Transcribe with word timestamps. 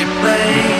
your 0.00 0.08
place 0.22 0.79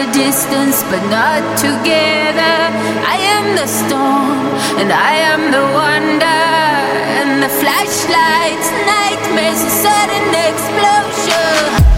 a 0.00 0.12
distance, 0.12 0.82
but 0.84 1.02
not 1.10 1.42
together. 1.58 2.56
I 3.04 3.16
am 3.36 3.54
the 3.54 3.66
storm, 3.66 4.48
and 4.80 4.90
I 4.92 5.12
am 5.32 5.50
the 5.52 5.64
wonder, 5.76 6.40
and 7.20 7.42
the 7.42 7.52
flashlights, 7.60 8.68
nightmares, 8.88 9.60
a 9.60 9.72
sudden 9.84 10.26
explosion. 10.48 11.89